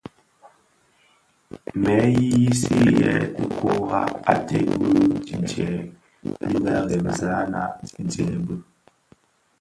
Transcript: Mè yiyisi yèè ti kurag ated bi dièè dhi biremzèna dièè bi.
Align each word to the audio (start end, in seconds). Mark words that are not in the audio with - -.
Mè 1.81 1.95
yiyisi 2.15 2.75
yèè 2.99 3.15
ti 3.35 3.43
kurag 3.57 4.11
ated 4.33 4.67
bi 4.81 4.91
dièè 5.47 5.73
dhi 6.47 6.55
biremzèna 6.87 7.61
dièè 8.11 8.35
bi. 8.45 8.55